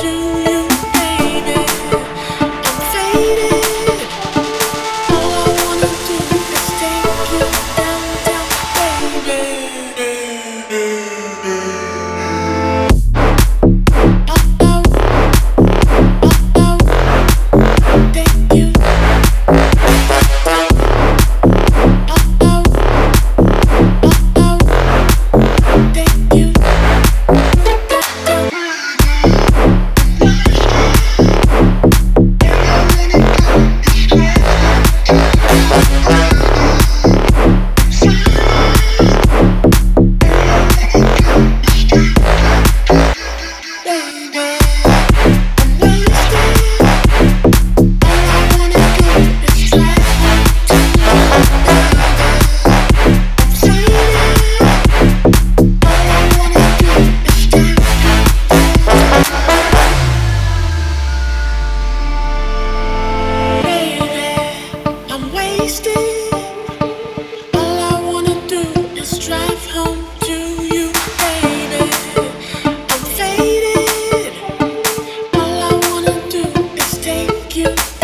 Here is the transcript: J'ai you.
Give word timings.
J'ai 0.00 0.17
you. 77.58 77.97